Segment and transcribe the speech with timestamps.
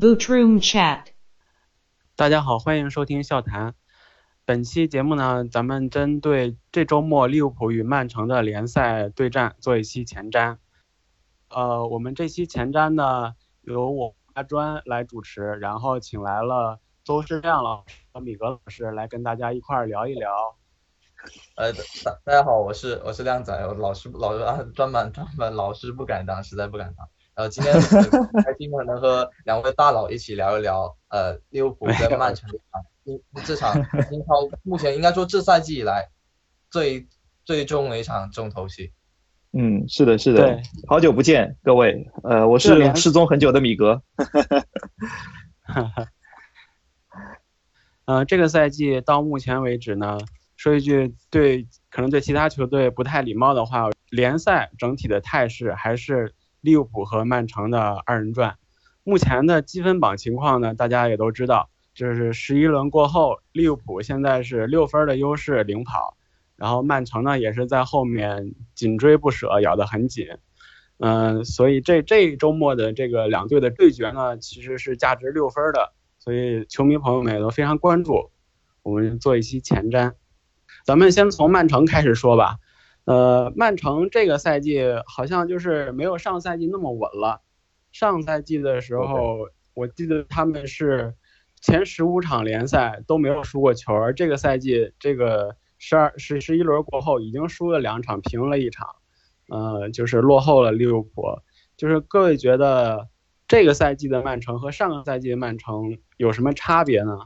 [0.00, 1.08] Bootroom Chat。
[2.16, 3.74] 大家好，欢迎收听笑谈。
[4.46, 10.56] 本期节目呢，咱们针对这周末利物浦与曼城的联赛对战做一期前瞻。
[11.50, 20.56] 呃，我们这期前瞻呢，由我阿专来主持，然后请来了邹世亮老师和米格老师来跟大家一块儿聊一聊。
[21.56, 21.70] 呃，
[22.02, 27.06] 大大家好，我是我是亮仔，我老师老啊专门专门老师不敢当，实在不敢当。
[27.40, 28.02] 呃，今天很
[28.44, 33.74] 开心的能和两位大佬一起聊一聊，呃，利物浦跟曼城这场英这场
[34.12, 36.10] 英超目前应该说这赛季以来
[36.70, 37.08] 最
[37.46, 38.92] 最重的一场重头戏。
[39.52, 44.02] 嗯，是的，是的，好久不见各位，呃，我是失踪很久的米格。
[48.04, 50.18] 呃，这个赛季到目前为止呢，
[50.58, 58.56] 说一句对可能对其他球队不太礼貌的话，联赛整体的态势还是利物浦和曼城的二人转。
[59.02, 66.16] 目前的积分榜情况呢，大家也都知道，就是十一轮过后，利物浦现在是六分的优势领跑，
[66.56, 70.28] 然后曼城呢也是在后面紧追不舍，咬得很紧。
[70.98, 78.30] 嗯、所以这这一周末的这个两队的对决呢，其实是价值六分的，所以球迷朋友们也都非常关注。
[78.82, 80.12] 我们做一期前瞻，
[80.84, 82.58] 咱们先从曼城开始说吧。
[83.04, 87.42] 呃，曼城这个赛季好像就是没有上赛季那么稳了。
[87.92, 91.14] 上赛季的时候，我记得他们是
[91.60, 98.88] 前十五场联赛都没有输过球，而这个赛季这个十二十十一轮过后已经输了两场，平了一场，
[99.48, 101.40] 呃，就是落后了利物浦。
[101.76, 103.08] 就是各位觉得
[103.48, 107.18] 这个赛季的曼城和上个赛季的曼城有什么差别呢？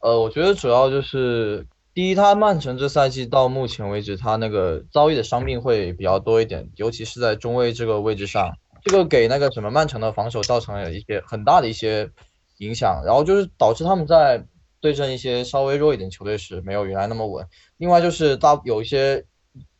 [0.00, 12.10] 呃，我觉得主要就是第一，他曼城这赛季到目前为止，他那个遭遇的伤病会比较多一点，尤其是在中卫这个位置上，这个给那个什么曼城的防守造成了一些很大的一些
[12.58, 14.42] 影响，然后就是导致他们在
[14.80, 17.46] 对阵一些稍微弱一点球队时没有原来那么稳。
[17.76, 19.26] 另外就是大有一些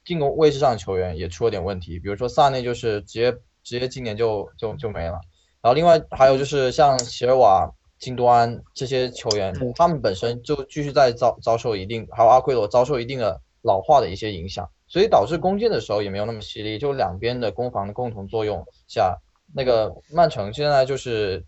[0.05, 3.33] 进攻位置上的球员也出了点问题，比如说萨内就是直接
[3.65, 5.19] 直接今年就就就没了。
[5.63, 19.17] 然后另外还有就是像席尔瓦、金多安这些球员，他们本身就继续在遭遭受一定，还有阿奎罗遭受一定的老化的一些影响，所以导致攻坚的时候也没有那么犀利，就两边的攻防的共同作用下，
[19.55, 21.45] 那个曼城现在就是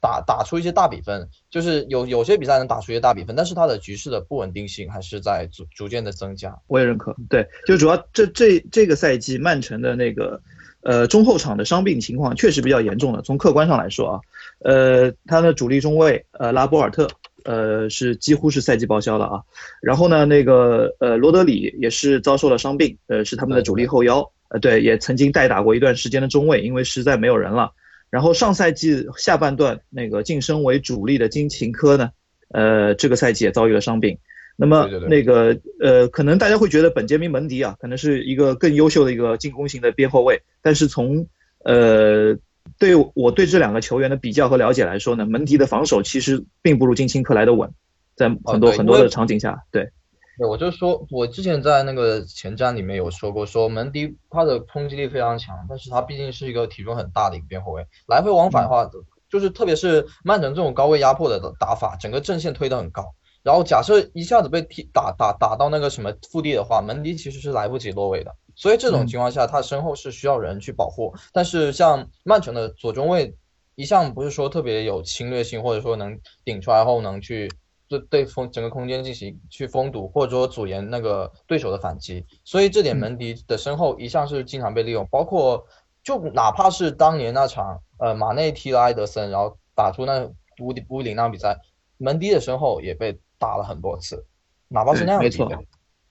[0.00, 6.58] 打打出一些大比分，就是有有些比赛能打出一些大比分，但是它的局势的不稳定性还是在逐逐渐的增加。
[6.66, 10.42] 我也认可，对，就主要这这这个赛季曼城的那个
[10.80, 13.22] 呃中后场的伤病情况确实比较严重的。
[13.22, 14.20] 从客观上来说啊，
[14.64, 17.08] 呃，他的主力中卫呃拉波尔特
[17.44, 19.42] 呃是几乎是赛季报销了啊。
[19.80, 27.72] 然后呢，那个呃罗德里也是遭受了伤病，呃是他们的主力后腰，呃对，也曾经代打过一段时间的中卫，因为实在没有人了。
[28.10, 32.10] 然后上赛季下半段那个晋升为主力的金琴科呢，
[32.50, 34.18] 呃这个赛季也遭遇了伤病。
[34.54, 41.26] 那么那个呃，可能大家会觉得本杰明·门迪啊，可能是一个更优秀的一个进攻型的边后卫，但是从
[41.64, 42.36] 呃
[42.78, 47.72] 对我对这两个球员的比较和了解来说呢，门迪的防守其实并不如金钦克来的稳，
[48.16, 49.90] 在很多很多的场景下，对，
[50.38, 58.90] 对，我就说，我之前在那个前瞻里面有说过，说门迪他的冲击力非常强，但是他毕竟是一个体重很大的一个边后卫，来回往返的话，
[59.30, 69.06] 就是特别是曼城这种高位压迫的打法，整个阵线推得很高，然后假设一下子被踢打打打到那个什么腹地的话，门迪其实是来不及落位的，所以这种嗯。
[69.06, 73.34] 情况下，他身后是需要人去保护，但是像曼城的左中卫
[73.74, 77.50] 一向不是说特别有侵略性，或者说能顶出来后能去
[77.88, 82.24] 对对封整个空间进行去封堵，或者说阻延那个对手的反击。
[82.44, 83.00] 所以这点嗯。
[83.00, 85.66] 门迪的身后一向是经常被利用，包括
[86.04, 90.30] 就哪怕是当年那场呃马内踢了埃德森，然后打出那
[90.60, 91.58] 五比五比零那场比赛，
[91.96, 94.24] 门迪的身后也被打了很多次，
[94.68, 95.50] 哪怕是那样没错。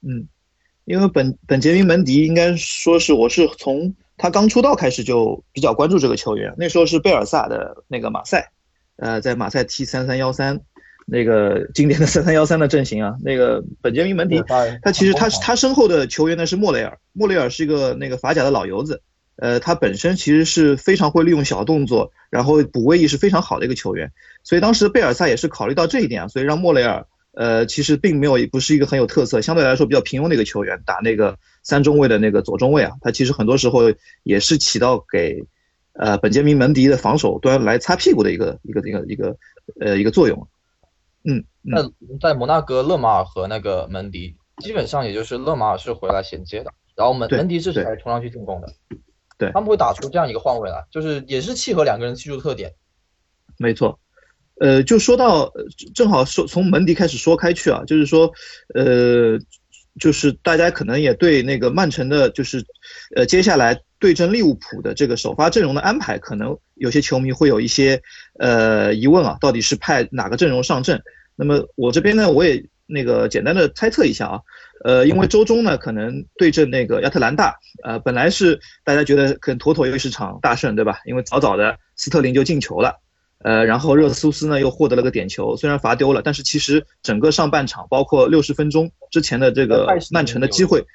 [0.01, 0.27] 嗯，
[0.83, 8.51] 因为本本杰明·门迪应该说是我是从他刚出道开始就比较关注这个球员，那时候是贝尔萨的那个马赛，
[8.97, 10.59] 呃，在马赛踢三三幺三，
[11.05, 19.01] 那个 经典的三三幺三的阵型啊，那个本杰明·门迪他他其实他他身后的球员呢是莫雷尔，莫雷尔是一个那个法甲的老油子，
[19.37, 24.11] 呃，他本身其实是非常会利用小动作，然后补位意识非常好的一个球员，
[24.43, 33.81] 所以当时贝尔萨也是考虑到这一点啊，所以让莫雷尔呃其实并没有不是一个很有特色，相对来说比较平庸的一个球员，打那个三中卫的那个左中卫啊，他其实很多时候
[34.23, 35.45] 也是起到给
[35.93, 39.37] 呃本杰明·门迪的防守端来擦屁股的一个一个一个一个
[39.79, 40.47] 呃一个作用。
[41.23, 48.67] 嗯，嗯那在摩纳哥，勒马尔和那个门迪基本上也就是勒马尔是回来衔接的，然后门门迪是对才冲上去进攻的。
[49.37, 52.73] 对他们会打出这样一个换位来，就是也是契合两个人技术特点。
[53.57, 53.99] 没错。
[54.61, 55.51] 呃，就说到
[55.95, 58.31] 正好说从门迪开始说开去啊，就是说，
[58.75, 59.39] 呃，
[59.99, 62.63] 就是大家可能也对那个曼城的，就是
[63.15, 67.99] 呃接下来对阵利物浦的这个首发阵容的安排，可能有些球迷会有一些
[68.37, 71.01] 呃疑问啊，到底是派哪个阵容上阵？
[71.35, 74.41] 那么我这边呢，我也那个简单的猜测一下啊，
[74.85, 80.99] 呃，因为周中呢可能对阵那个亚特兰大，呃，本来是大家觉得可能妥妥又是场大胜，对吧？
[81.05, 82.99] 因为早早的斯特林就进球了。
[83.43, 90.85] 呃，然后热苏斯呢又获得了个点球，虽然罚丢了，但是其实整个上半场，包括六十分钟之前的这个曼城的机会，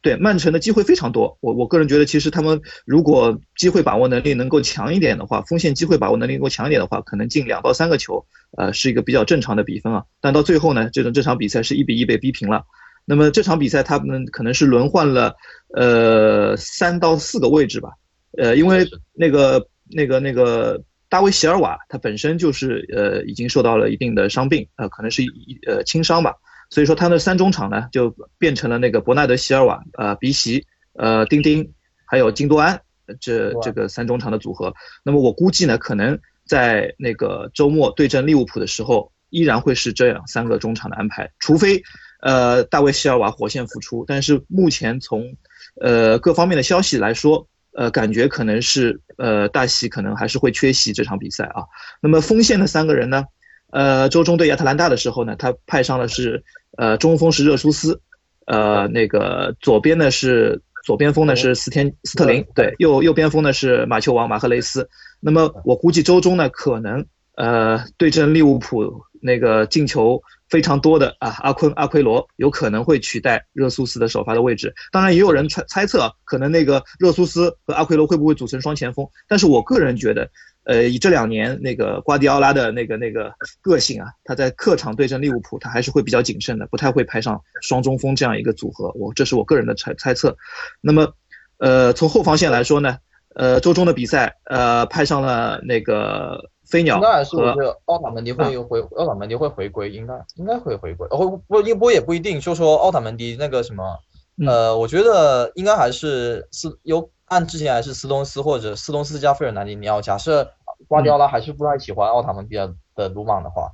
[0.00, 1.36] 对曼城的机会非常多。
[1.40, 8.24] 我我个人觉得，其实他们如果机会把握能力能够强一点的话，锋线机会把握能力能够强一点的话，可能进两到三个球，
[8.56, 10.04] 呃，是一个比较正常的比分啊。
[10.20, 12.64] 但到最后呢，这种这场比赛是一比一被逼平了。
[13.04, 15.34] 那么这场比赛他们可能是轮换了
[15.76, 17.90] 呃三到四个位置吧，
[18.38, 20.82] 呃，因为那个那个那个。
[21.12, 26.36] 大卫席尔瓦他本身就是呃已经受到了一定的伤病，呃可能是一呃轻伤吧，
[26.70, 31.74] 所以说他的三中场呢就变成了那个伯纳德席尔瓦、呃鼻席、呃丁丁，
[32.06, 32.80] 还有金多安
[33.20, 34.72] 这这个三中场的组合。
[35.04, 41.82] 那么我估计呢，可能在那个周末对阵利物浦的时候，依然会是这样三个中场的安排，除非
[42.22, 45.36] 呃大卫席尔瓦火线复出，但是目前从
[45.78, 47.48] 呃各方面的消息来说。
[47.74, 51.64] 呃，感觉可能是呃大西可能还是会缺席这场比赛啊。
[52.00, 53.24] 那么锋线的三个人呢？
[53.70, 56.44] 呃，周中对亚特兰大的时候呢，他派上的是
[56.76, 58.00] 呃中锋是热苏斯，
[58.46, 64.86] 呃那个左边呢是左边锋呢是斯天斯特林，对，右右边锋呢是马球王马赫雷斯。
[65.20, 70.20] 那么我估计周中呢可能呃对阵利物浦那个进球。
[70.48, 74.74] 非常多的啊，阿昆阿奎罗有可能会取代热苏斯的首发的位置。
[74.90, 79.08] 当然，也有人猜猜测，可能那个热苏斯和阿奎罗会不会组成双前锋。
[79.26, 80.30] 但是我个人觉得，
[80.64, 83.32] 呃，以这两年那个瓜迪奥拉的那个那个
[83.62, 88.92] 个性啊，他在客场对阵利物浦，他还是会比较谨慎的，不太会派上双中锋这样一个组合。
[88.94, 90.36] 我这是我个人的猜猜测。
[90.82, 91.14] 那么，
[91.56, 92.98] 呃，从后防线来说呢，
[93.36, 96.51] 呃，周中的比赛，呃，派上了那个。
[96.72, 101.06] 飞鸟，那是我觉得奥塔门迪会回，奥塔门迪会回归，应该应该会回归。
[101.10, 103.98] 哦不不不也不一定，就说奥塔门迪那个什么，
[104.46, 110.00] 呃，我觉得应该还是斯有按之前还是斯通斯或者斯通斯加费尔南迪尼奥。
[110.00, 110.50] 假设
[110.88, 112.56] 瓜迪奥拉还是不太喜欢奥塔门迪
[112.94, 113.70] 的鲁莽的话，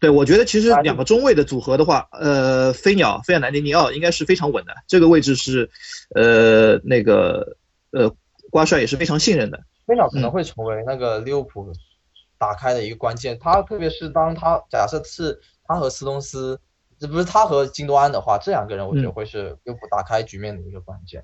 [0.00, 5.70] 对，我觉得其实两个中卫的组合的话，呃，飞鸟费尔南迪尼奥应该是非常稳的，这个位置是，
[6.16, 7.56] 呃，那个
[7.92, 8.12] 呃
[8.50, 9.60] 瓜帅也是非常信任的。
[9.86, 11.72] 飞鸟可能会成为那个利物浦。
[12.40, 15.38] 打开的一个关键，他特别是当他假设是
[15.68, 16.58] 他和斯通斯，
[16.98, 21.22] 这不是他和金多安的话，这两个人我觉得会是又不打开局面的一个关键。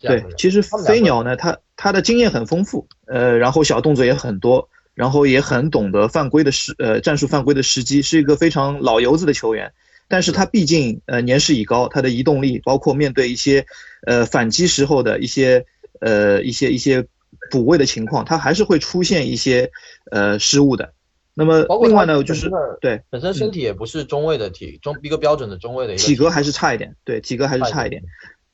[0.00, 9.74] 对，其实飞鸟呢，他他的经验很丰富，呃，然后小动作也很多，然后也很懂得犯规的时呃战术犯规的时机，是一个非常老油子的球员。
[10.08, 13.66] 但是他毕竟呃年事已高，他的移动力，包括面对一些
[14.06, 15.66] 呃反击时候的一些
[16.00, 17.06] 呃一些一些。
[17.50, 19.70] 补位的情况，他还是会出现一些
[20.10, 20.92] 呃失误的。
[21.34, 22.50] 那么另外呢，就是
[22.80, 28.02] 对本身身体也不是中位的体中一个标准的中位的体格还是差一点，对体格还是差一点。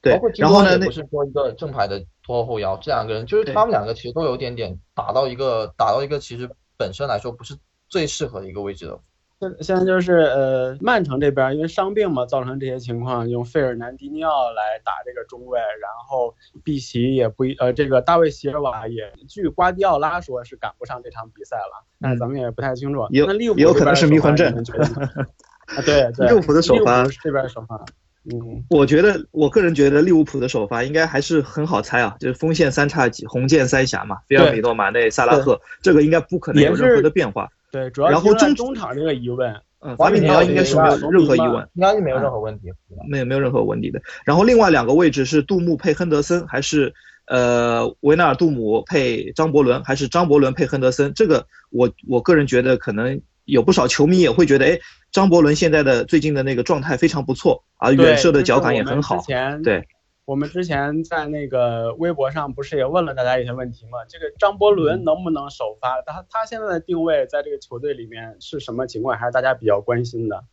[0.03, 7.55] 对，然后呢，不是说一个正牌的拖后腰，这两个人就是他们两个其实都有点点打到一个打到一个其实本身来说不是
[7.89, 8.99] 最适合的一个位置的。
[9.41, 23.07] 现现在就是呃，曼城这边因为伤病嘛，造成这些情况，用费尔南迪尼奥来打这个中卫，然后碧奇也不一呃，这个大卫席尔瓦也，据瓜迪奥拉说是赶不上这场比赛了，但是咱们也不太清楚。
[23.11, 24.53] 有有可能是迷魂阵。
[24.53, 26.29] 啊，对对。
[26.29, 27.83] 利物浦的首发这边首发，
[28.31, 37.49] 嗯，我觉得我个人觉得利物浦的首发应该还是很好猜啊，就是锋线三叉戟，红箭三侠嘛，菲尔米诺、马内、萨拉赫，这个应该不可能有任何的变化。
[37.71, 42.73] 对，主要然后中中场这个疑问，嗯，法比尼奥应该是没有任何疑问，应该是没有任何问题，
[43.09, 44.01] 没有没有任何问题的。
[44.25, 46.93] 然后另外两个位置是杜牧配亨德森，还是
[47.27, 51.13] 呃维纳尔杜姆配张伯伦，还是张伯伦配亨德森？
[51.15, 54.79] 这个我我个人觉得可能有不少球迷也会觉得，哎，
[55.13, 59.23] 张伯伦现在的最近的那个状态非常不错，啊远射的脚感也很好，
[59.63, 59.87] 对。
[60.31, 63.99] 我们之前在那个微博上不是也问了大家一些问题吗？
[64.09, 66.01] 这个张伯伦能不能首发？
[66.03, 69.19] 他他现在的定位在这个球队里面是什么情况？
[69.19, 70.45] 还是大家比较关心的？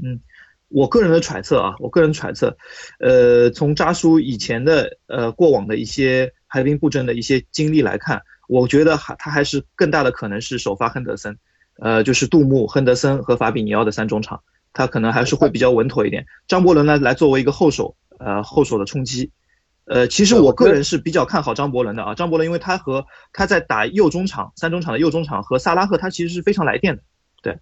[0.00, 0.20] 嗯，
[0.68, 2.56] 我个人的揣测啊，我个人揣测，
[3.00, 11.36] 呃，从扎叔以前的呃过往的一些排兵布阵的一些经历来看，我觉得还他还是更大的可能是首发亨德森，
[11.80, 14.40] 呃，就是杜牧、亨德森和法比尼奥的三中场，
[14.72, 16.26] 他可能还是会比较稳妥一点。
[16.46, 17.96] 张伯伦呢，来作为一个后手。
[18.18, 19.30] 呃，后手的冲击，
[19.84, 27.02] 呃，其实我个人是比较看好张伯伦的啊，张伯伦因为他和他在打右中场、三中场的右中场和萨拉赫，他其实是非常来电的。
[27.42, 27.58] 对，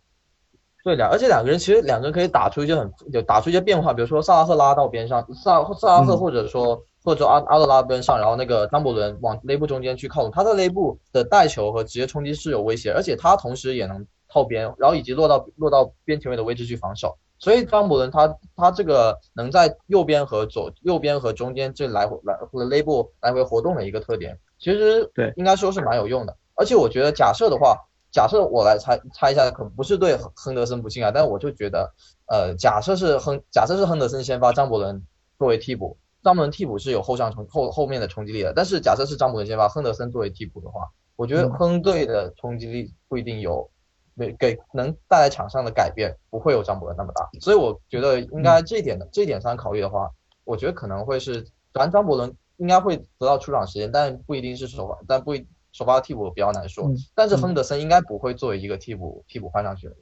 [0.84, 17.18] 对的，而且两个人其实两个人可以打出一些很有打出一些变化，比如说萨拉赫拉到边上，萨萨拉赫或者说或者说阿阿德拉边上，然后那个张伯伦往内部中间去靠拢，他的内部的带球和直接冲击是有威胁，而且他同时也能靠边，然后以及落到落到边前卫的位置去防守。
[17.38, 26.36] 所以张伯伦他他这个能在右边和左右边和中间这来回来或者内部来回活动的一个特点，其实对应该说是蛮有用的。
[26.54, 27.76] 而且我觉得假设的话，
[28.12, 31.92] 假设我来猜猜一下，可不是对亨德森不信啊，但我就觉得，
[32.26, 35.04] 呃，假设是亨假设是亨德森先发，张伯伦
[35.36, 38.52] 作为替补，张伯伦替补是有后上冲后后面的冲击力的。
[38.54, 43.68] 但是假设是张伯伦先发，亨德森作为替补的话，我觉得亨队的冲击力不一定有。
[44.18, 50.10] 给给能带来场上的改变不会有张伯伦那么大，所以我觉得应该这一点的这一点上考虑的话，
[50.44, 56.88] 我觉得可能会是，然张伯伦应该会得到出场时间，但不一定是首发，但不一首发替补比较难说。
[57.14, 59.96] 但是亨德森应该不会作为一个替补替补换上去的。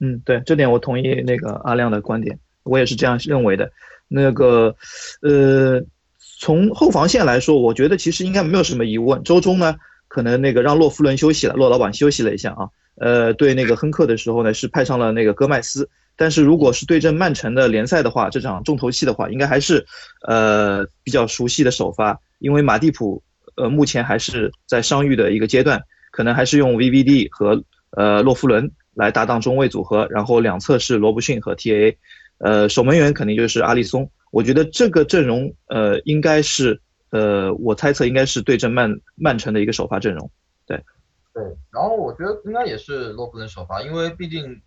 [0.00, 3.70] 嗯，对，这点我同意那个阿亮的观点，我也是这样认为的。
[4.06, 4.74] 那个，
[5.20, 5.82] 呃，
[6.38, 9.22] 从后防线来说，我觉得其实应该没有什么疑问。
[9.22, 12.70] 周中呢，可能那个让洛夫伦休息了，洛老板休息了一下啊。
[13.00, 15.88] 呃，对那个亨克的时候呢，是派上了那个戈麦斯。
[16.20, 19.86] 但是如果是对阵曼城的联赛的话，这场重头戏的话，应该还是
[20.26, 23.22] 呃比较熟悉的首发，因为马蒂普
[23.56, 31.94] 呃目前还是在伤愈的一个阶段，可能还是用 VVD 和呃洛夫伦来搭档中卫组合，然后两侧是罗伯逊和 TAA，
[32.38, 34.10] 呃守门员肯定就是阿里松。
[34.32, 40.28] 我觉得这个阵容呃应该是呃我猜测应该是对阵曼曼城的一个首发阵容，
[40.66, 40.82] 对。
[41.38, 44.60] 对，然后我觉得应该也是洛夫伦首发，因为毕竟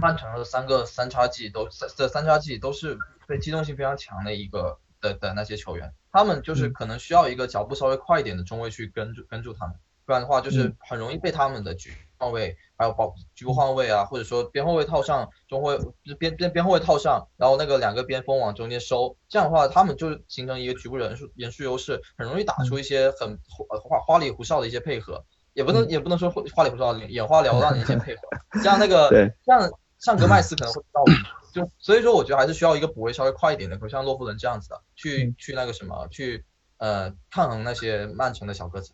[0.00, 9.76] 曼城的三个三叉戟都三这三叉戟都是被机动性非常强的一个的的那些球员，他们就是可能需要一个脚步稍微快一点的中卫去跟住跟住他们，
[10.06, 15.78] 不然的话就是很容易被他们的局换位还有保局部换位啊，或者说边后卫套上中后卫
[16.18, 23.38] 边边边后卫套上，然后那个两个边锋往中间收，这样的话他们就形成一个局部人数人数优势，很容易打出一些很
[23.82, 25.24] 花花里胡哨的一些配合。
[25.60, 28.22] 也不能也不能说花里胡哨、眼花缭乱的一些配合，
[28.62, 31.04] 像那个像像格麦斯可能会到，
[31.52, 36.42] 就所以说我觉得还是需要一个补位稍微快一点的，像洛夫伦这样子的，去去那个什么，去
[36.78, 38.92] 呃抗衡那些曼城的小个子。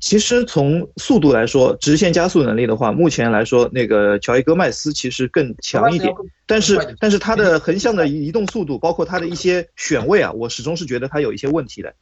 [0.00, 6.14] 其实从速度来说，直线加速能力的话，目前来说那个乔伊戈麦斯其实更强一点，
[6.46, 11.94] 但是但是他的横向的移动速度，包括他的一些选位啊，我始终是觉得他有一些问题的，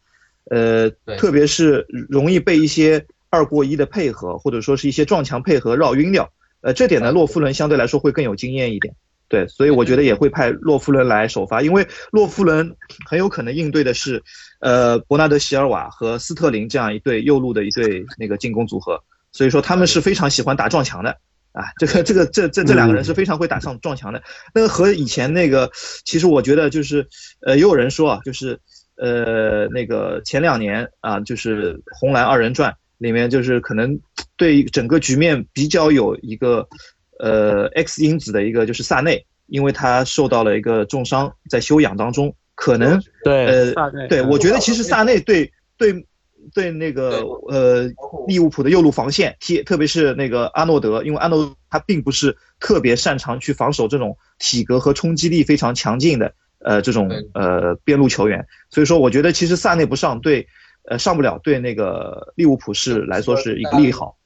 [0.51, 3.05] 呃，特别是容易被一些。
[3.31, 6.31] 二过一的配合，或者说是一些撞墙配合绕晕掉，
[6.61, 8.95] 呃，这点呢，洛夫伦相对来说会更有经验一点，
[9.29, 12.75] 对，所以我觉得也会派洛夫伦来首发，因为洛夫伦
[13.07, 14.23] 很有可能应对的是，
[14.61, 21.19] 呃，伯纳德席尔瓦和斯特林这样一对右路的一对那个进攻组合，所以说他们是非常喜欢打撞墙的，
[21.53, 24.23] 啊，这个这个这这这两个人是非常会打上撞墙的，
[24.55, 25.71] 那个和以前那个，
[26.05, 27.07] 其实我觉得就是，
[27.41, 28.59] 呃，也有人说啊，就是，
[28.97, 32.75] 呃，那个前两年啊，就是红蓝二人转。
[32.99, 33.99] 里面就是可能
[34.37, 36.69] 对整个局面比较有一个
[37.19, 43.73] 呃 X 因子的一个就是萨内，因为他受到了一个重伤，在休养当中，可能对呃
[44.09, 46.07] 对，我觉得其实萨内对对
[46.53, 47.89] 对那个呃
[48.27, 60.49] 利物浦的右路防线踢，特别是那个阿诺德，因为阿诺他并不是特别擅长去防守这种体格和冲击力非常强劲的呃这种呃边路球员，所以说我觉得其实萨内不上对。
[60.89, 64.17] 呃，上不了对那个利物浦是来说是一个利好。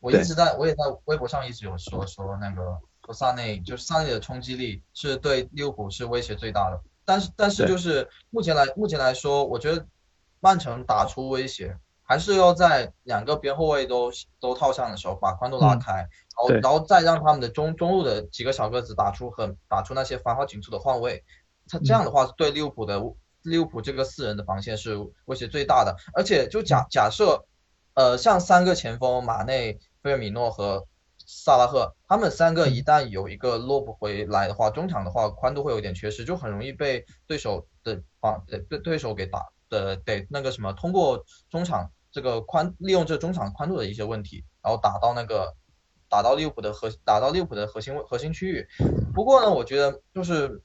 [0.00, 6.80] 我一直在，我也在微博上一直有说说那个说萨内，就是萨内的冲击力是对利物浦是威胁最大的。
[7.04, 9.86] 但是但是就是目前来目前来说，我觉得
[10.40, 21.22] 曼城打出威胁，还是要在两个边后卫都都套上的时候，把宽度拉开，然后然后再让他们的中中路的几个小个子打出很打出那些繁华紧凑的换位，
[21.68, 23.00] 他这样的话对利物浦的。
[23.42, 27.44] 利物浦这个四人的防线是威胁最大的，而且就假假设，
[27.94, 30.86] 呃，像三个前锋马内、菲尔米诺和
[31.18, 45.52] 萨拉赫，他们三个一旦有一个落不回来的话，中场的话宽度会有点缺失，就很容易被对手的防对对手给打的得那个什么，通过中场这个宽利用这中场宽度的一些问题，然后打到那个
[46.08, 48.66] 打到利物浦的核打到利物浦的核心核心区域。
[49.12, 50.62] 不过呢，我觉得就是。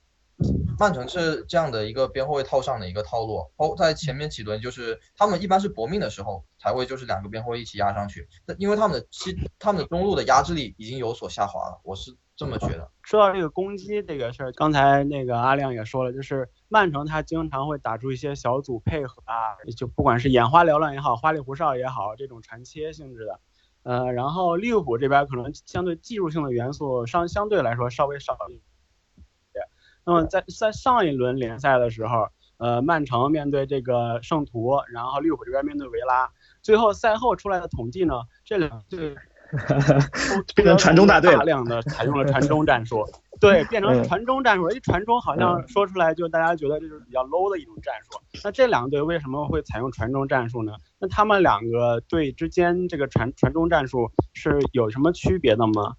[0.79, 12.89] 曼城是这样的一个边后卫套上的一个套路，包在前面几轮就是他们一般是搏命的时候才会就是两个边后卫一起压上去，因为他们的其他们的中路的压制力已经有所下滑了，我是这么觉得。
[13.01, 23.39] 说到这个攻击这个事儿，刚才那个阿亮也说了，就是曼城他经常会打出一些小组配合啊，就不管是眼花缭乱也好，花里胡哨也好，这种传切性质的。
[23.83, 28.61] 呃，然后利物浦这边可能相对技术性的元素相相对来说稍微少一点。
[30.07, 36.29] 那么在在上一轮联赛的时候，呃，曼城面对这个圣徒，然后利物浦这边面对维拉，
[36.61, 38.13] 最后赛后出来的统计呢，
[38.45, 39.13] 这两队
[40.55, 43.05] 变成传中大队，大量的采用了传中战术。
[43.41, 48.17] 对，变成传中战术，一传中好像说出来就大家觉得这是比较 low 的一种战术。
[48.45, 50.71] 那这两队为什么会采用传中战术呢？
[50.99, 55.95] 那他们两个队之间这个传传中战术是有什么区别的吗？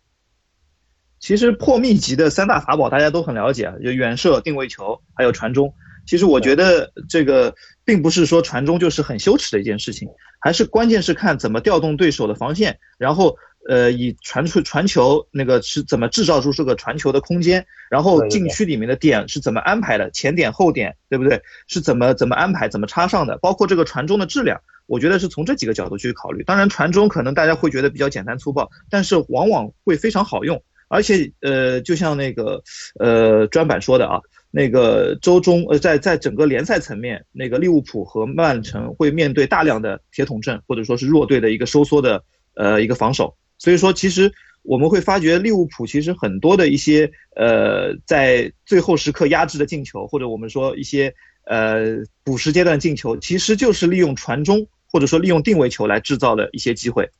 [1.21, 5.75] 其实破密集的三大法宝大家都很了解，就远射、定位球，还有传中。
[6.07, 10.09] 其实我觉得这个并不是说传中就是很羞耻的一件事情，
[10.41, 13.37] 还是关键是看怎么调动对手的防线，然后。
[13.69, 21.43] 呃，以传出传球那个是怎么制造出这个传球的空间，然后禁区里面的点是怎么安排的，前点后点，对不对？
[21.67, 23.37] 是怎么怎么安排，怎么插上的？
[23.43, 26.43] 包括这个传中的质量，我觉得是从这几个角度去考虑。
[26.45, 30.63] 当然，传中可能大家会觉得比较简单粗暴，但是往往会非常好用。
[30.89, 32.63] 而且，呃，就像那个
[32.99, 43.37] 呃专版说的啊，那个周中呃在在整个联赛层面，那个利物浦和曼城会面对大量的铁桶阵或者说是弱队的一个收缩的呃一个防守。
[43.59, 51.15] 所以说，其实我们会发觉利物浦其实很多的一些呃，在最后时刻压制的进球，或者我们说一些
[51.45, 57.11] 呃补时阶段进球，其实就是利用传中或者说利用定位球来制造的一些机会。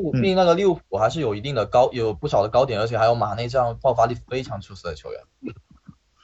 [0.00, 5.20] 并毕竟那个利物浦还是有一定的高，有不少的高点，而且还有马内这样爆发力非常出色的球员，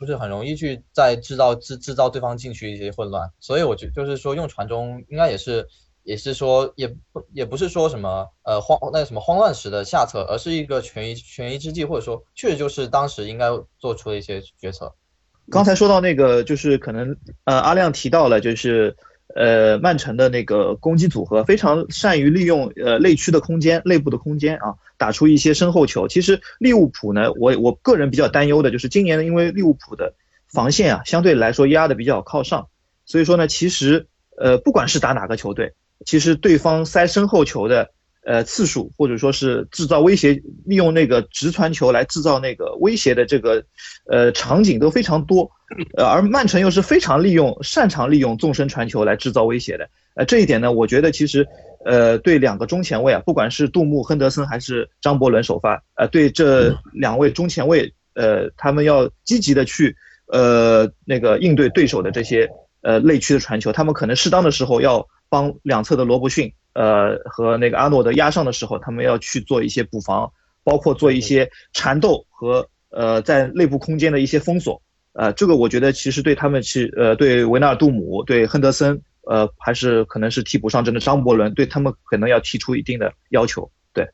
[0.00, 3.30] 就是很容易去在制造制制造对方禁区一些混乱。
[3.40, 5.68] 所以我觉就是说用传中应该也是。
[6.04, 13.48] 也是说，也不也不是说什么呃慌那个什么慌乱时的下策，而是一个权宜权宜之计，或者说确实就是当时应该
[13.78, 14.94] 做出的一些决策。
[15.50, 18.96] 刚才说到那个，就是可能呃阿亮提到了，就是
[19.34, 26.08] 呃曼城的那个攻击组合非常善于利用呃内区的空间、内部的空间啊，打出一些身后球。
[26.08, 30.14] 其实利物浦呢，我我个人比较担忧的就是今年呢，因为利物浦的
[30.46, 32.68] 防线啊相对来说压的比较靠上，
[33.04, 35.74] 所以说呢，其实呃不管是打哪个球队。
[36.06, 37.90] 其实对方塞身后球的
[38.28, 40.34] 呃次数，或者说是制造威胁，
[40.66, 43.64] 利用那个直传球来制造那个威胁的这个
[44.04, 45.50] 呃场景都非常多，
[45.96, 51.48] 呃而曼城又是非常利用擅长利用纵深传球来制造威胁的，呃这一点呢，我觉得其实
[51.86, 62.46] 呃对两个中前卫啊，不管是杜牧、亨德森还是张伯伦首发，呃对这两位中前卫，呃他们要积极的去呃那个应对对手的这些
[62.82, 65.08] 呃内区的传球，他们可能适当的时候要。
[65.30, 70.30] 帮两侧的罗伯逊，呃和那个阿诺德压上的时候，他们要去做一些补防，
[70.62, 74.80] 包括做一些缠斗和呃在内部空间的一些封锁，
[75.12, 83.70] 呃这个我觉得其实对他们是呃对维纳尔杜姆、对亨德森，呃还是可能是替补上阵的张伯伦，对他们可能要提出一定的要求。
[83.92, 84.04] 对，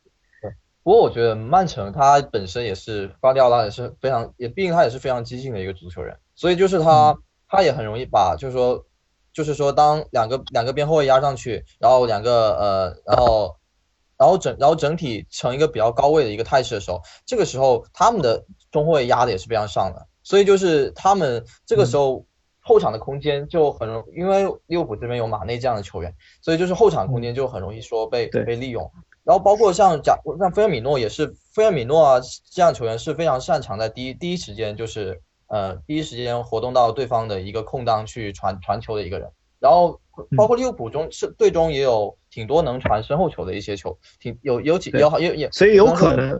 [0.41, 0.51] 对。
[0.83, 8.85] 不过我觉得曼城他本身也是瓜迪奥拉也是非常，也毕竟他也是非常激进的一个足球人，所以就是他他也很容易把就是说。
[9.35, 13.57] 就是说，当两个两个边后卫压上去，然后两个呃，然后，
[14.17, 22.25] 然后整然后整体成一个比较高位的一个态势的时候，这个时候他们的中后卫压的也是非常上的，所以就是他们这个时候
[22.61, 28.89] 后场的空间就很容，因为利物浦这边有马内这样的球员，所以就是后场空间就很容易说被被利用。
[29.25, 32.21] 然后包括像贾像菲尔米诺也是，菲尔米诺啊
[32.51, 35.21] 这样球员是非常擅长在第一第一时间就是。
[35.47, 39.29] 呃，第一时间活动到对方的一个空档去传传球的一个人，
[39.59, 40.01] 然后
[40.35, 46.39] 包括利物浦中是队中也有挺多能传身后球的一些球，挺有有几有好也也，所以有可能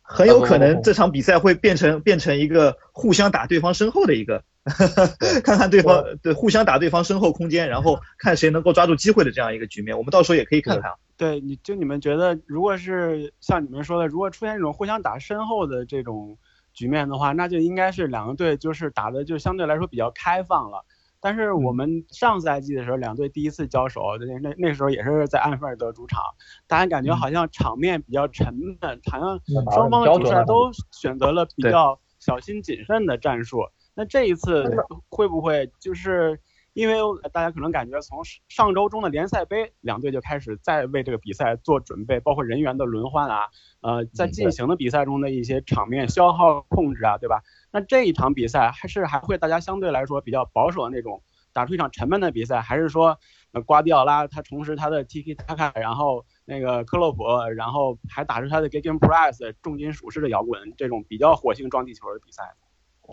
[0.00, 4.42] 很有可能这场比赛会变成变成一个互相打对方身后的一个，
[5.44, 10.90] 看看对方对互相打对方身后空间，然后看谁能够抓住机会的这样一个局面，我们到时候也可以看看。
[11.18, 16.38] 对，你就你们觉得，如果是像你们说的，如果出现这种互相打身后的这种。
[16.78, 20.84] 局面的话，那就应该是两个队就是打的就相对来说比较开放了。
[21.20, 26.22] 但是我们上赛季的时候，两队第一次交手，那那那时候也是在安菲尔德主场，
[26.68, 29.40] 大家感觉好像场面比较沉闷，好像
[29.72, 33.64] 双方的主帅都选择了比较小心谨慎的战术。
[33.96, 34.72] 那这一次
[35.08, 36.40] 会不会就是？
[36.78, 36.94] 因为
[37.32, 43.48] 大家可能感觉从上周中的联赛杯，两队就开始在为这个比赛做准备，包括人员的轮换啊，
[43.80, 47.42] 呃，在进行的比赛中的一些场面消耗控制啊，对吧？
[47.72, 51.20] 那这一场比赛还是还会大家相对来说比较保守的那种，
[51.52, 53.18] 打出一场沉闷的比赛，还是说
[53.66, 57.24] 瓜迪奥拉他重拾他的 Tiki Taka，然后那个克洛普，
[57.56, 62.44] 然后还打出他的 Game Press 重金属式的摇滚这种比较火星撞地球的比赛？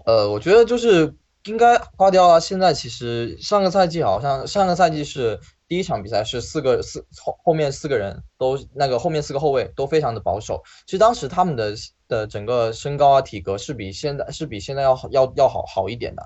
[0.06, 1.16] 呃，我觉得就是。
[1.46, 11.76] 应该挂掉啊现在其实上个赛季好像上个赛季是第一场比赛是四个四后后面四个人都那个后面四个后卫都非常的保守，其实当时他们的
[12.08, 16.24] 的整个身高啊体格是比现在是比现在要要要好好一点的。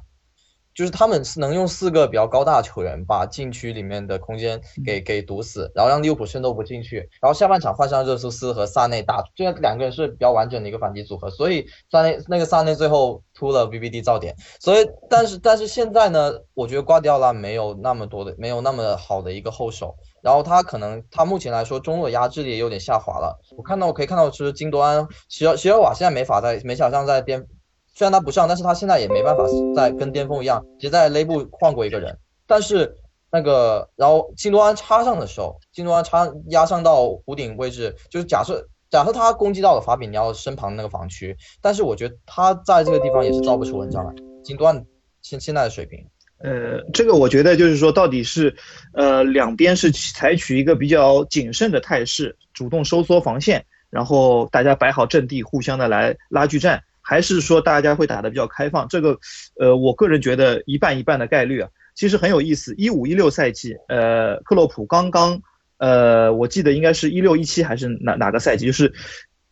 [0.80, 7.00] 就是他们是能用四个比较高大的球员把禁区里面的空间给给堵死，然后让利物浦渗透不进去。
[7.20, 11.30] 然后下半场换上热苏斯和萨内打，这两个人是比较完整的一个反击组合。
[11.32, 14.34] 所以萨内那个萨内最后突了 VVD 造点。
[14.62, 23.38] 所以但是但是现在呢，我觉得瓜迪奥拉没有那么多的没有那么好的一个后手，然后他可能他目前来说中路的压制力也有点下滑了。
[23.58, 27.46] 我看到我可以看到是金多安、席尔席尔瓦现在没法在没想象在巅。
[28.00, 29.44] 虽然他不上，但是他现在也没办法
[29.76, 32.18] 再跟巅峰一样，直接在勒布换过一个人。
[32.48, 32.96] 但是
[33.30, 44.14] 那个，然后金多安插上的时候，金多安插压上到弧顶位置，就是假设假设他攻击到了法比尼奥身旁那个防区，但是我觉得他在这个地方也是造不出文章来。
[44.46, 44.86] 金多安
[45.22, 46.08] 现现在的水平，
[46.38, 48.56] 呃，这个我觉得就是说，到底是
[48.94, 56.82] 呃两边是采取一个比较谨慎的态势，主动收缩防线，然后大家摆好阵地，互相的来拉锯战。
[57.10, 59.18] 还是说大家会打得比较开放，这个，
[59.60, 62.76] 呃，我个人觉得一半一半的概率啊，其实很有意思。
[62.78, 65.42] 一五一六赛季，呃，克洛普刚刚，
[65.80, 68.94] 呃，我记得应该是一六一七还是哪哪个赛季，就是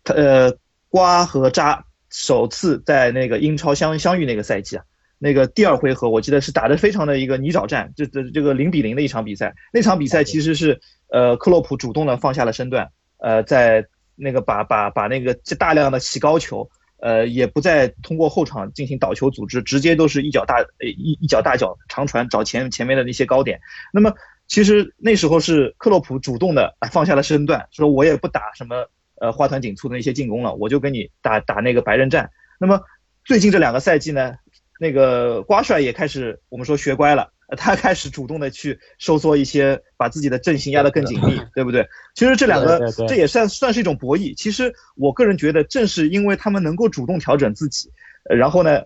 [0.04, 0.54] 他，呃，
[0.90, 4.84] 瓜和扎首次在那个英超相相遇那个赛季啊，
[5.18, 9.56] 那个第二回合我记得是打得非常的一个泥沼战，这这这个零比零的一场比赛。
[9.74, 13.84] 那场比赛其实是，呃，克洛普主动的放下了身段，呃，在
[14.16, 16.70] 那个把把把那个大量的起高球。
[17.00, 23.60] 呃，也不再通过后场进行倒球组织，直接都是一脚大一一脚大脚长传找前前面的那些高点。
[23.94, 24.14] 那么
[24.48, 32.32] 其实那时候是克洛普主动的放下了身段，说我也不打什么呃花团锦簇的那些进攻了，我就跟你打打那个白刃战。
[32.60, 32.82] 那么
[33.26, 34.36] 最近这两个赛季呢，
[34.80, 37.32] 那个瓜帅也开始我们说学乖了。
[37.56, 41.88] 他开始主动的去收缩一些，把自己的阵型压得更紧密，对不对？
[42.14, 44.36] 其实这两个这也算算是一种博弈。
[44.36, 47.90] 其实我个人觉得，正是因为他们能够主动调整自己，
[48.30, 48.82] 然后呢，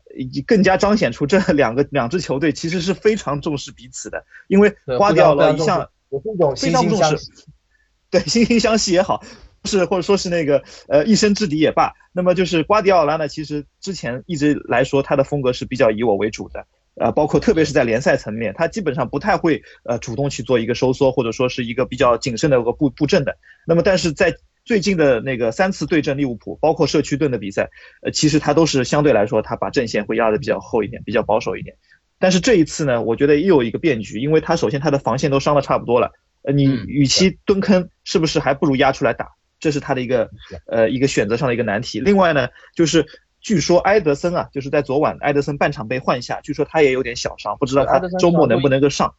[0.46, 4.24] 更加彰显出这两个两支球队其实是非常重视彼此的。
[4.48, 5.90] 因为瓜迪奥拉一向
[6.56, 7.32] 非常重视，
[8.12, 9.24] 对惺惺相惜也好，
[9.66, 11.94] 是或者说是那个呃一生之敌也罢。
[12.14, 16.68] 那么就是瓜迪奥拉呢，其实之前一直来说他的风格是比较以我为主的。
[16.96, 23.38] 呃，包括特别是在联赛层面，他基本上不太会呃主动去做一个收缩，或者说是一个比较谨慎的一个布布阵的。
[23.66, 27.70] 那么，但是在最近的那个三次对阵利物浦，包括社区盾的比赛，
[28.02, 31.78] 呃，其实他都是相对来说他把阵线会压得比较厚一点，比较保守一点。
[32.20, 36.12] 但是这一次呢，我觉得又有一个变局，因为他首先他的防线都伤的差不多了，
[36.44, 39.30] 呃，你与其蹲坑，是不是还不如压出来打？
[39.62, 40.30] 这是他的一个
[40.68, 42.02] 呃一个选择上的一个难题。
[42.02, 43.06] 另外呢，就是。
[43.42, 49.14] 据说埃德森啊，就是在昨晚埃德森半场被换下，据说他也有点小伤，不知道他周末能不能够上。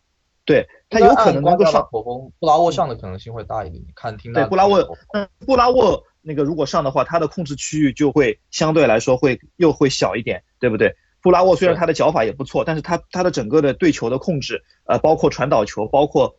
[0.45, 1.89] 对他有可能能够上。
[1.91, 4.79] 布拉沃上的可能性会大一点，看听对布拉沃，
[5.13, 10.95] 嗯，布拉沃那个如果上的话，他的控制区域就会相对来说会又会小一点，对不对？
[11.21, 16.37] 布拉沃虽然他的脚法也不错，但是他他的整个的对球的控制，呃，包括传导球，包括。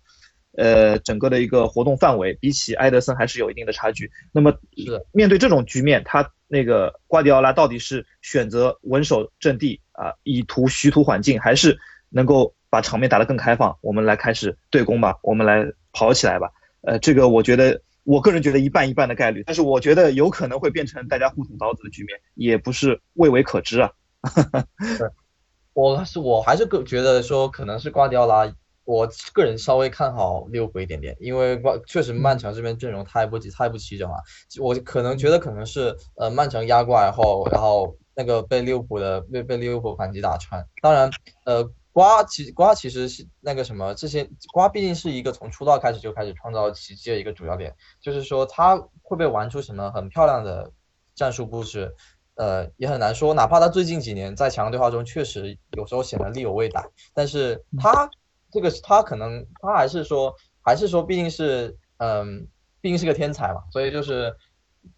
[0.55, 4.11] 呃，整个的一个活动范围比起埃德森还是有一定的差距。
[4.31, 13.75] 那么，是面对这种局面，他那个瓜迪奥拉到底是选择稳守阵地啊，以图徐图缓进，还是能够把场面打得更开放？
[13.81, 16.51] 我们来开始对攻吧，我们来跑起来吧。
[16.81, 23.91] 呃，这个我觉得，我个人觉得一半一半的概率，但是我觉得有可能会变成大家互捅刀子的局面，也不是未为可知啊。
[25.73, 28.53] 我是我还是个觉得说，可能是瓜迪奥拉。
[28.85, 34.17] 我个人稍微看好利物浦一点点，因为确实曼城这边阵容太不齐太不齐整了。
[34.59, 40.67] 我可能觉得可能是呃曼城压过来后，然后那个被利物浦的被被利物浦反击打穿。
[40.81, 41.09] 当然，
[41.45, 50.69] 呃瓜其瓜其实是那个什么，这些瓜毕竟是一个从出道开始就开始创造奇迹的一个主要点，就是说他会不会玩出什么很漂亮的
[51.15, 51.95] 战术布置，
[52.35, 53.33] 呃也很难说。
[53.33, 58.09] 哪怕他最近几年在强对话中确实有时候显得力有未逮，但是他。
[58.53, 62.47] 这个他可能他还是说还是说毕竟是嗯
[62.79, 64.33] 毕竟是个天才嘛，所以就是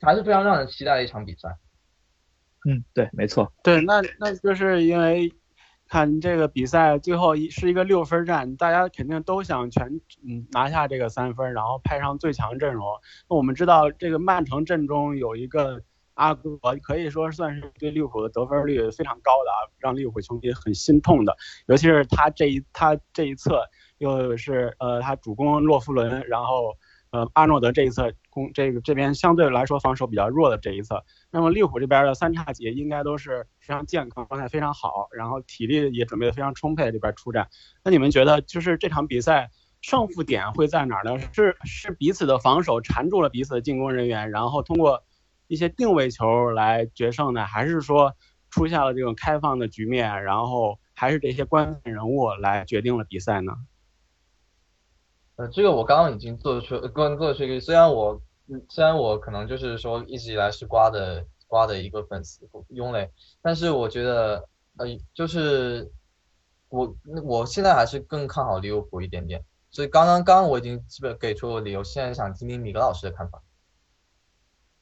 [0.02, 1.58] 还是非常让人期待的一场比赛。
[2.68, 3.52] 嗯，对，没错。
[3.64, 5.32] 对，那那就是因为
[5.88, 9.88] 看这个比赛最后一是一个六分战，大家肯定都想全
[10.28, 12.86] 嗯拿下这个三分，然后派上最强阵容。
[13.30, 15.82] 那我们知道这个曼城阵中有一个。
[16.16, 21.38] 阿戈可以说算是对利物浦的得分率非常高的啊，让利物浦球迷很心痛的。
[21.68, 23.62] 尤其是他这一他这一侧
[24.00, 26.76] 又是呃他主攻洛夫伦，然后
[27.12, 31.04] 呃阿诺德这一侧攻这个这边相对来说防守比较弱的这一侧。
[31.32, 37.50] 那么利物浦这边的三叉戟应该都是非常健康，状态非常好，然后体力也准备的非常充沛，这边出战。
[37.84, 39.52] 那你们觉得就是这场比赛
[39.82, 41.20] 胜负点会在哪儿呢？
[41.34, 45.04] 是是彼此的防守缠住了彼此的进攻人员，然后通过
[45.48, 48.14] 一些定位球来决胜呢，还是说
[48.50, 53.54] 出现了这种开放的局面，然后还是这些关键人物来决定了比赛呢？
[55.36, 58.22] 呃，这个我刚刚已经做出刚做出一个，虽然我
[58.70, 65.92] 虽然我可能就是说一直以来是瓜的瓜的一个粉丝拥垒，但是我觉得呃就是
[66.70, 73.44] 我我现在还是更看好利物浦一点点，所以刚刚刚刚我已经基本给出了理由，现在想听听米格老师的看法。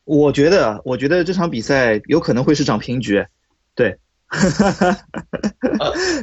[0.05, 3.25] 我觉得我觉得这场比赛有可能会是场平局，
[3.75, 3.97] 对。
[4.25, 5.05] 哈哈哈，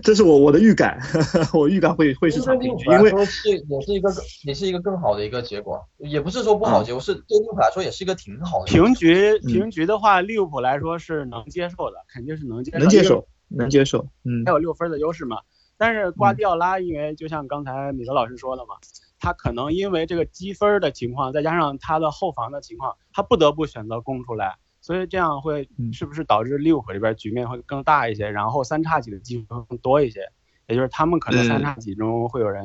[0.02, 1.00] 这是我我的预感，
[1.54, 4.12] 我预感会会是场平局，因为是也是一个
[4.42, 9.38] 也是一个更好的一个结果，也不是说不好结果，是对利物浦来说也是一个挺好的平局。
[9.46, 15.36] 平局的话，利物浦来说是能接受的，肯定是能接受，能接受，能接受，嗯，还有六分的优势嘛。
[15.80, 18.74] 但是瓜迪奥拉，因为就像刚才米德老师说的嘛，
[19.18, 24.58] 他可能因为这个积分的情况，再加上他的后防的情况，他不得不选择攻出来。
[24.82, 30.20] 所以这样会是不是导致利物浦这边局面会更大一些，然后三叉戟的机会会更多一些，
[30.66, 32.62] 也就是他们可能三叉戟中会有人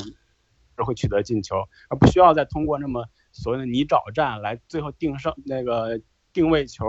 [0.75, 1.55] 会取得进球，
[1.87, 6.01] 而不需要再通过那么所谓的泥沼战来最后定胜那个
[6.33, 6.85] 定位球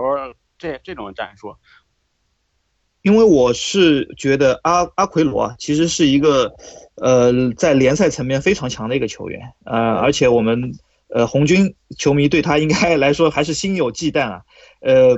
[0.57, 1.55] 这这种战术。
[3.07, 6.53] 因为我是觉得阿阿奎罗其实是一个
[6.95, 10.73] 呃在联赛层面非常强的一个球员，呃而且我们
[11.07, 14.41] 呃红军球迷对他应该来说还是心有忌惮啊。
[14.81, 15.15] 呃，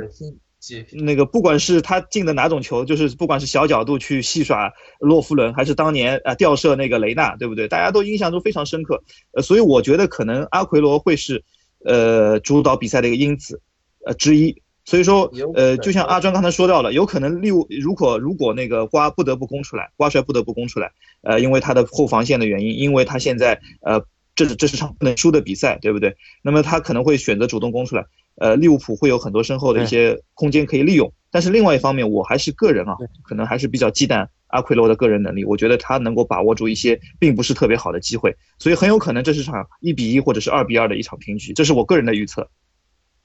[0.91, 7.67] 那个不管是他进的哪种球，就是不管是小角度去戏耍洛夫伦，还是当年啊吊射那个雷纳，对不对？
[7.67, 9.02] 大家都印象都非常深刻。
[9.32, 11.43] 呃，所以我觉得可能阿奎罗会是
[11.84, 13.60] 呃主导比赛的一个因子
[14.06, 14.62] 呃之一。
[14.89, 26.17] 所以说呃，就像阿庄刚才说到了，有可能六如果如果那个瓜不得不攻出来，瓜帅不得不攻出来，呃，因为他的后防线的原因，因为他现在呃这是这是场不能输的比赛，对不对？
[26.41, 28.04] 那么他可能会选择主动攻出来。
[28.34, 35.45] 呃，利物浦会有很多身后的一些空间可以利用，但是另外一方面，我还是个人啊，可能还是比较忌惮阿奎罗的个人能力。
[35.45, 42.49] 我觉得他能够把握住一些并不是特别好的机会，所以很有可能这是场一比一或者是二比二的一场平局，这是我个人的预测。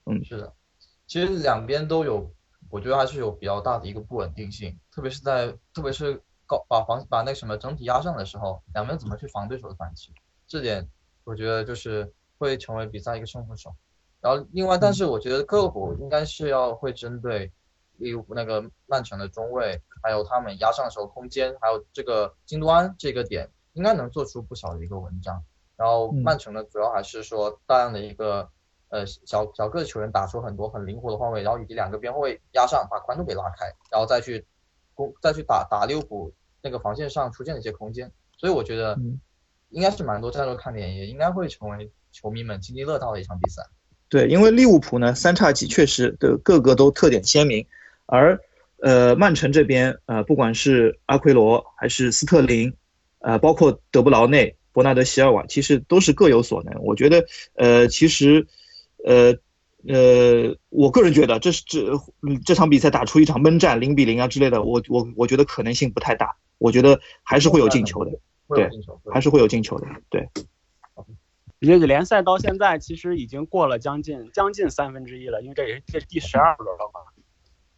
[0.04, 0.52] 嗯，是的，
[1.06, 2.32] 其实两边都有，
[2.70, 10.12] 我觉得还是有比较大的一个不稳定性，特别是在特别是高把防把那什么整体压上的时候，两边怎么去防对手的反击，
[10.46, 10.88] 这点
[11.24, 13.74] 我觉得就是会成为比赛一个胜负手。
[14.20, 17.52] 然后另外，但是我觉得克普应该是要会针对
[17.98, 25.44] 利物浦那个曼城的中卫，还有他们压上的时候空间，还有这个京多安这个点，应该能做出不少的一个文章。
[25.76, 28.48] 然后曼城呢，主要还是说大量的一个
[28.94, 34.44] 呃小小个球员打出很多很灵活的换位，然后以及两个边后卫压上，把宽度给拉开，然后再去
[34.94, 38.12] 攻再去打打利物浦那个防线上出现的一些空间。
[38.38, 38.96] 所以我觉得
[39.70, 43.64] 应该是蛮多战术看点，也应该会成为球迷们津津乐道的一场比赛。
[44.08, 47.66] 对，因为利物浦呢，三叉戟确实的个个都特点鲜明，
[48.06, 48.40] 而
[48.78, 52.72] 呃曼城这边呃不管是阿奎罗还是斯特林，
[53.18, 56.84] 呃包括德布劳内、伯纳德席尔瓦，其实都是各有所能。
[56.84, 58.46] 我觉得呃其实
[59.04, 59.34] 呃
[59.86, 61.80] 呃我个人觉得这是这
[62.44, 68.10] 这场比赛打出一场闷战零比零啊之类的，我我我觉得可能性不太大，我觉得还是会有进球的，
[68.48, 68.68] 对，
[69.12, 70.28] 还是会有进球的，对。
[71.60, 77.00] 这个联赛到现在其实已经过了将近将近三分之一了，因为这也是这是第十二轮了嘛。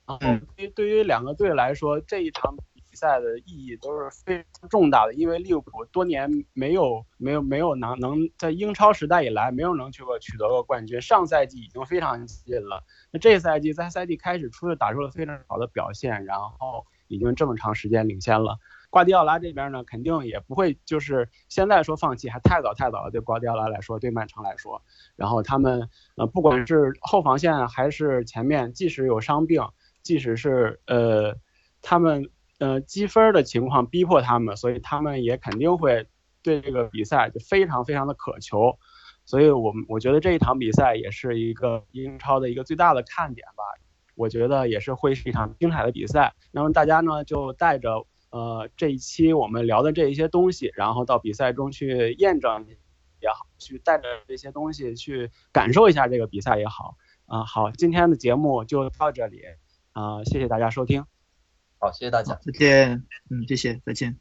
[0.07, 2.57] 然后对于对于两个队来说，这一场
[2.97, 12.83] 比赛的意义都是非常重大的，因为利物浦多年没有没有没有能能在英超时代以来没有能去过取得过冠军，上赛季已经非常近了。
[13.11, 18.57] 那这赛季在赛季开始初打出了非常好的表现，然后已经这么长时间领先了。
[18.89, 24.81] 瓜迪奥拉这边呢，肯定也不会就是现在说放弃还太早太早了，对瓜迪奥拉来说，对曼城来说，
[25.17, 29.63] 然后他们呃不管是后防线还是前面，即使有伤病，
[30.01, 31.37] 即使是呃
[31.83, 36.07] 他们呃积分的情况逼迫他们，所以他们也肯定会
[36.43, 38.79] 对这个比赛就非常非常的渴求，
[39.25, 43.65] 所以我们我觉得这一场比赛也是一个英超的一个最大的看点吧，
[44.15, 48.07] 我觉得也是会是一场精彩的比赛，那么大家呢就带着。
[48.29, 52.67] 呃，这一期我们聊的这一些东西，然后到比赛中去验证
[53.23, 56.97] 也好，去带着这些东西去感受一下这个比赛也好。
[57.27, 59.41] 啊，好，今天的节目就到这里，
[59.93, 61.07] 啊，谢谢大家收听。
[61.79, 63.05] 好，谢谢大家，再见。
[63.31, 64.19] 嗯，谢谢，再见。